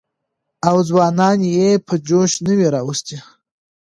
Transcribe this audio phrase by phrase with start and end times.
[0.67, 3.17] او ځوانان يې په جوش نه وى راوستي.